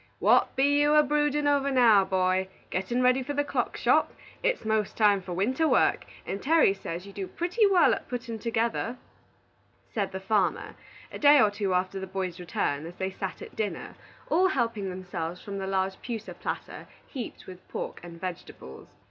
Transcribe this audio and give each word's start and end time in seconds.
"What 0.17 0.55
be 0.55 0.81
you 0.81 0.95
a 0.95 1.03
brewdin' 1.03 1.47
over 1.47 1.69
now, 1.69 2.03
boy? 2.03 2.47
Gettin' 2.71 3.03
ready 3.03 3.21
for 3.21 3.33
the 3.35 3.43
clock 3.43 3.77
shop? 3.77 4.11
It's 4.41 4.65
'most 4.65 4.97
time 4.97 5.21
for 5.21 5.33
winter 5.33 5.67
work, 5.67 6.05
and 6.25 6.41
Terry 6.41 6.73
says 6.73 7.05
you 7.05 7.13
do 7.13 7.27
pretty 7.27 7.67
wal 7.67 7.93
at 7.93 8.09
puttin' 8.09 8.39
together," 8.39 8.97
said 9.93 10.11
the 10.11 10.19
farmer, 10.19 10.73
a 11.11 11.19
day 11.19 11.39
or 11.39 11.51
two 11.51 11.75
after 11.75 11.99
the 11.99 12.07
boy's 12.07 12.39
return, 12.39 12.87
as 12.87 12.95
they 12.95 13.11
sat 13.11 13.43
at 13.43 13.55
dinner, 13.55 13.93
all 14.27 14.47
helping 14.47 14.89
themselves 14.89 15.39
from 15.39 15.59
the 15.59 15.67
large 15.67 16.01
pewter 16.01 16.33
platter 16.33 16.87
heaped 17.05 17.45
with 17.45 17.67
pork 17.67 17.99
and 18.01 18.19
vegetables. 18.19 18.87